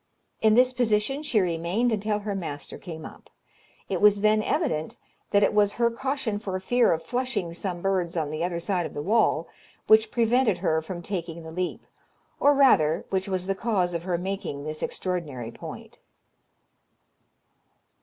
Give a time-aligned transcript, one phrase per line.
[0.41, 3.29] In this position she remained until her master came up.
[3.87, 4.97] It was then evident
[5.29, 8.87] that it was her caution for fear of flushing some birds on the other side
[8.87, 9.47] of the wall,
[9.85, 11.85] which prevented her from taking the leap,
[12.39, 15.99] or rather, which was the cause of her making this extraordinary point.